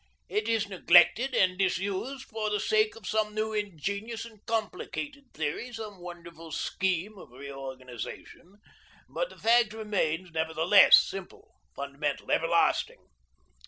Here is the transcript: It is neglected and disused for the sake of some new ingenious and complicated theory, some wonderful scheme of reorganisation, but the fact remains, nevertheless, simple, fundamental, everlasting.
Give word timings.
It 0.29 0.49
is 0.49 0.67
neglected 0.67 1.35
and 1.35 1.59
disused 1.59 2.25
for 2.25 2.49
the 2.49 2.59
sake 2.59 2.95
of 2.95 3.05
some 3.05 3.35
new 3.35 3.53
ingenious 3.53 4.25
and 4.25 4.43
complicated 4.47 5.25
theory, 5.35 5.71
some 5.71 5.99
wonderful 5.99 6.51
scheme 6.51 7.19
of 7.19 7.29
reorganisation, 7.31 8.55
but 9.07 9.29
the 9.29 9.37
fact 9.37 9.73
remains, 9.73 10.31
nevertheless, 10.31 10.97
simple, 10.97 11.53
fundamental, 11.75 12.31
everlasting. 12.31 13.09